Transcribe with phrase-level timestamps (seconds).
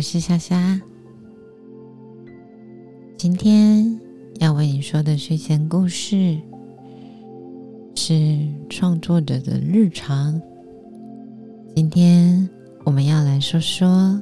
[0.00, 0.80] 我是夏夏。
[3.18, 4.00] 今天
[4.38, 6.40] 要为你说的睡前故事
[7.94, 10.40] 是创作者的日常。
[11.76, 12.48] 今天
[12.86, 14.18] 我们要来说说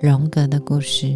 [0.00, 1.12] 荣格的故事。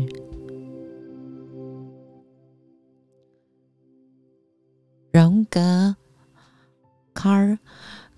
[5.11, 5.97] 荣格，
[7.15, 7.59] 卡尔，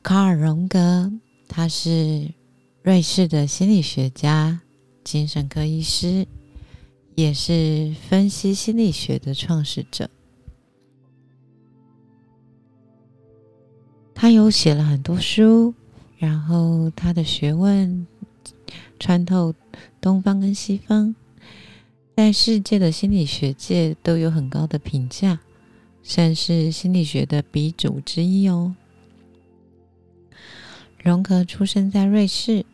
[0.02, 1.08] 卡尔·荣格，
[1.46, 2.34] 他是
[2.82, 4.60] 瑞士的心理学家、
[5.04, 6.26] 精神科医师，
[7.14, 10.10] 也是分析心理学的创始者。
[14.14, 15.74] 他有写了很多书，
[16.16, 18.06] 然后他的学问
[18.98, 19.54] 穿透
[20.00, 21.14] 东方跟西方，
[22.16, 25.40] 在世界的心理学界都有很高的评价。
[26.06, 28.76] 算是心理学的鼻祖之一哦。
[31.02, 32.66] 荣格出生在瑞士，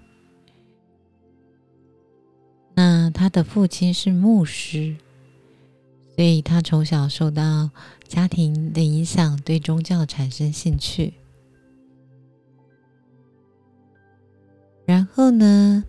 [3.21, 4.97] 他的父亲是牧师，
[6.17, 7.69] 所以他从小受到
[8.09, 11.13] 家庭的影响，对宗教产生兴趣。
[14.87, 15.85] 然后呢，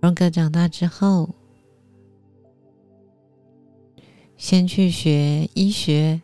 [0.00, 1.34] 荣格长大之后。
[4.38, 6.22] 先去学医学，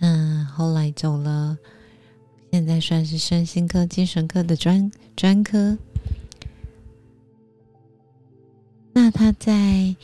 [0.00, 1.56] 嗯，后来走了，
[2.52, 5.78] 现在算是身心科、精神科的专专科。
[9.18, 9.96] 他在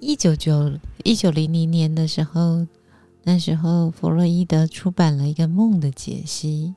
[0.00, 0.72] 一九九
[1.04, 2.66] 一九零零年的时候，
[3.22, 6.74] 那时候弗洛伊德出版了一个梦的解析。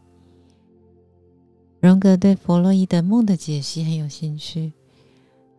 [1.79, 4.73] 荣格对弗洛伊德梦的解析很有兴趣，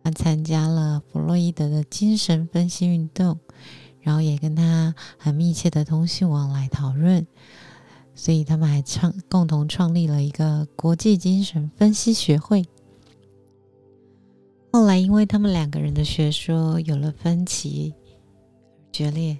[0.01, 3.37] 他参加了弗洛伊德的精神分析运动。
[3.99, 7.27] 然后也跟他很密切的通讯往来讨论，
[8.13, 12.65] 所以他们还创共同创立了一个国际精神分析学会。
[14.75, 17.93] 后来因为他们两个人的学说有了分歧，
[18.91, 19.37] 决裂。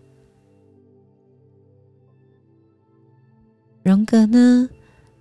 [3.83, 4.69] 荣格呢，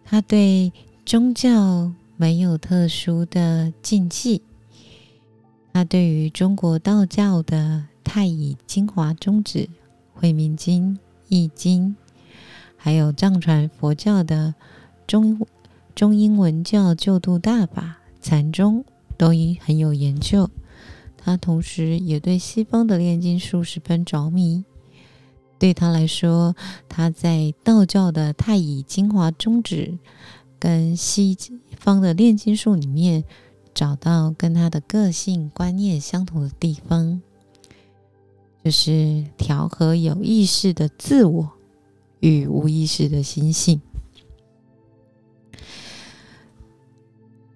[0.05, 0.73] 他对
[1.05, 4.41] 宗教没有特殊的禁忌，
[5.73, 7.85] 他对于中国道教的。
[8.05, 9.69] 太乙精华宗旨、
[10.13, 10.97] 慧明经、
[11.27, 11.97] 易经，
[12.77, 14.55] 还有藏传佛教的
[15.09, 15.45] 中
[15.97, 18.85] 中英文教救度大法禅宗，
[19.17, 20.51] 都已很有研究。
[21.17, 24.65] 他同时也对西方的炼金术十分着迷。
[25.59, 26.55] 对他来说，
[26.89, 29.99] 他在道教的太乙精华宗旨
[30.59, 31.37] 跟西
[31.79, 33.25] 方的炼金术里面，
[33.73, 37.23] 找到跟他的个性观念相同的地方。
[38.63, 41.51] 就是调和有意识的自我
[42.21, 43.81] 与无意识的心性。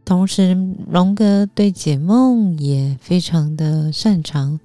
[0.08, 0.56] 同时，
[0.91, 4.58] 荣格对解梦也非常的擅长。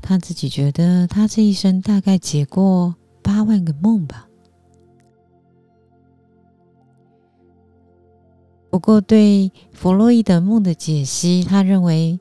[0.00, 4.26] 他自己觉得，他这一生大概解过八万个梦吧。
[8.70, 12.18] 不过，对弗洛伊德梦的解析，他认为。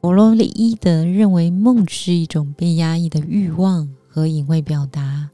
[0.00, 5.30] 弗洛伊德认为梦是一种被压抑的欲望和隐晦表达，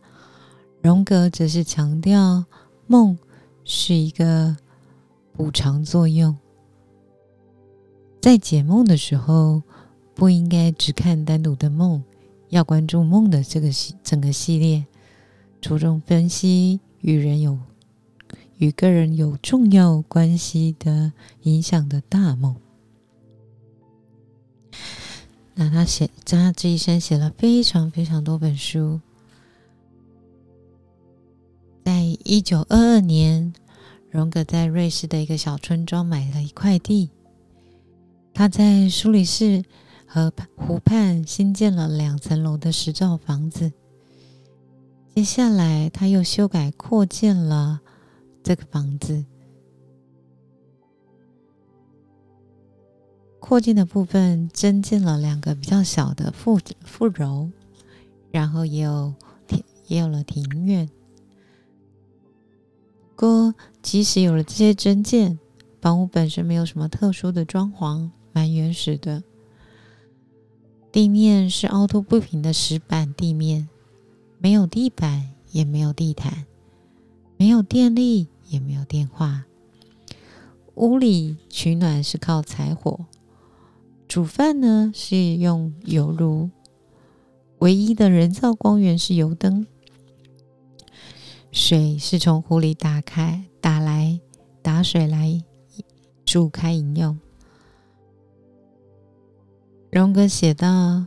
[0.83, 2.45] 荣格则是强调
[2.87, 3.17] 梦
[3.65, 4.55] 是一个
[5.39, 6.37] 补偿作用。
[8.21, 9.63] 在解梦的时候，
[10.13, 12.03] 不应该只看单独的梦，
[12.49, 14.85] 要关注梦的这个系整个系列，
[15.61, 17.57] 着重分析与人有
[18.57, 21.13] 与个人有重要关系的
[21.43, 22.57] 影响的大梦。
[25.55, 29.01] 那他写，他这一生写了非常非常多本书。
[31.85, 33.55] 在一九二二年，
[34.11, 37.11] 荣格在瑞士的一个小村庄买了一块地，
[38.33, 39.63] 他在苏黎世
[40.07, 43.73] 和湖畔新建了两层楼的石造房子。
[45.15, 47.81] 接下来，他又修改扩建了
[48.43, 49.25] 这个房子。
[53.41, 57.51] 扩建的部分增建了两个比较小的副副楼，
[58.31, 59.13] 然后也有
[59.47, 60.89] 庭，也有了庭院。
[63.19, 65.41] 不过，即使有了这些增建，
[65.81, 69.25] 房屋本身没有什么特殊的装潢，蛮原始的。
[70.93, 73.69] 地面是凹凸不平的石板地面，
[74.39, 76.47] 没有地板，也没有地毯，
[77.37, 79.47] 没有电力，也没有电话。
[80.77, 83.07] 屋里取暖是靠柴火。
[84.07, 86.51] 煮饭呢是用油炉，
[87.59, 89.67] 唯一的人造光源是油灯。
[91.51, 94.21] 水是从湖里打开打来
[94.63, 95.43] 打水来
[96.25, 97.19] 煮开饮用。
[99.91, 101.07] 荣格写道：“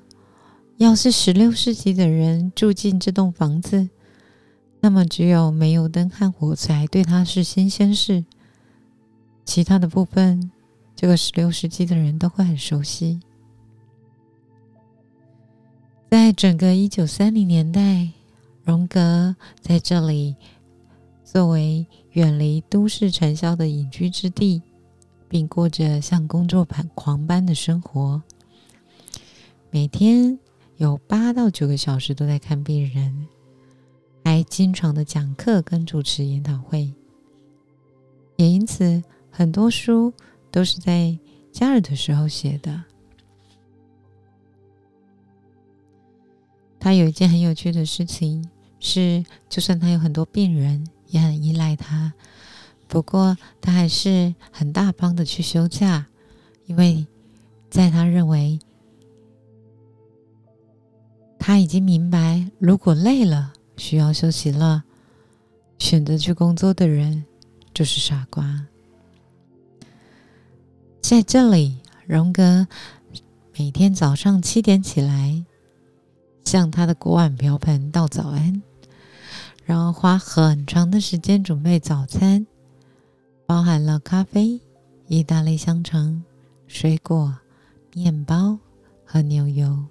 [0.78, 3.90] 要是十六世纪的人住进这栋房子，
[4.80, 8.26] 那么只有煤油灯和火柴对他是新鲜事，
[9.46, 10.52] 其他的部分，
[10.96, 13.20] 这个十六世纪的人都会很熟悉。”
[16.10, 18.10] 在整个一九三零年代，
[18.72, 20.34] 荣格在这里
[21.26, 24.62] 作为远离都市尘嚣的隐居之地，
[25.28, 26.66] 并过着像工作
[26.96, 28.24] 狂般的生活。
[29.72, 30.40] 每天
[30.78, 33.28] 有八到九个小时都在看病人，
[34.24, 36.94] 还经常的讲课跟主持研讨会。
[38.38, 40.14] 也因此，很多书
[40.50, 41.20] 都是在
[41.52, 42.86] 假日的时候写的。
[46.80, 48.50] 他有一件很有趣的事情，
[48.84, 52.12] 是就算他有很多病人，也很依赖他，
[52.88, 56.08] 不过他还是很大方的去休假，
[56.66, 57.06] 因为
[57.70, 58.60] 在他认为
[61.38, 64.84] 他已经明白，如果累了需要休息了，
[65.78, 67.24] 选择去工作的人
[67.74, 68.66] 就是傻瓜。
[71.02, 71.78] 在这里，
[72.08, 72.68] 荣格
[73.56, 75.46] 每天早上七点起来。
[76.44, 78.62] 向他的锅碗瓢盆道早安，
[79.64, 82.46] 然后花很长的时间准备早餐，
[83.46, 84.60] 包含了咖啡、
[85.08, 86.24] 意大利香肠、
[86.68, 87.38] 水果、
[87.94, 88.58] 面包
[89.06, 89.86] 和牛油。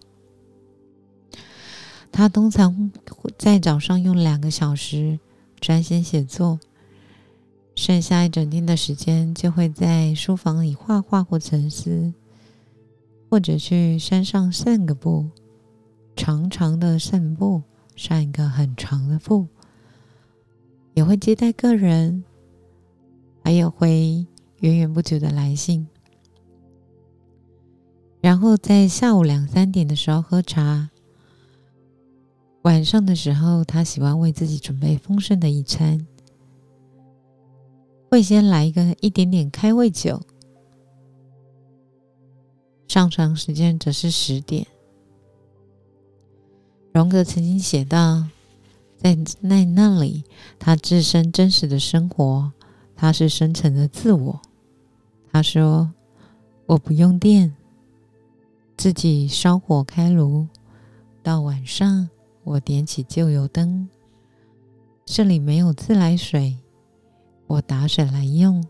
[2.13, 2.91] 他通常
[3.39, 5.19] 在早上用两个小时
[5.61, 6.59] 专心写作，
[7.77, 12.13] 剩下一整天的时间就会在书房里画画或沉思，
[13.31, 15.31] 或者去山上散个步。
[16.17, 17.63] 长长的散步，
[17.97, 19.47] 上一个很长的步，
[20.95, 22.25] 也会接待客人，
[23.43, 24.27] 还有回
[24.59, 25.87] 源源不绝的来信。
[28.21, 30.91] 然后在下午两三点的时候喝茶，
[32.63, 36.07] 晚上的时候他喜欢为自己准备丰盛的一餐，
[38.11, 40.21] 会先来一个一点点开胃酒，
[42.89, 44.67] 上床时间则是十点。
[46.93, 48.27] 荣格曾经写道
[49.03, 50.25] ：“在那那里，
[50.59, 52.53] 他自身真实的生活，
[52.95, 54.43] 他是深层的自我。
[55.33, 55.91] 他说
[56.67, 57.57] ：‘我不用电，
[58.77, 60.47] 自己烧火开炉。
[61.23, 62.11] 到晚上，
[62.45, 63.89] 我点起旧油灯。
[65.07, 66.59] 这里没有自来水，
[67.47, 68.63] 我打水来用。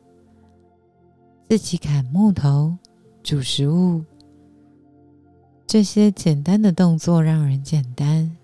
[1.49, 2.77] 自己砍木头，
[3.25, 4.05] 煮食物。’”
[5.67, 8.37] 这些简单的动作让人简单，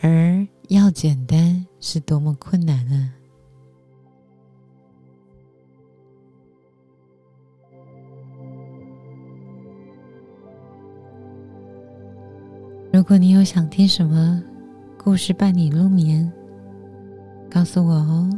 [0.00, 3.12] 而要简单是多么困难啊！
[12.92, 14.42] 如果你有想听什么
[14.96, 16.30] 故事伴你入眠，
[17.50, 18.30] 告诉我哦。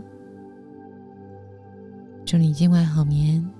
[2.24, 3.57] 祝你今晚好眠。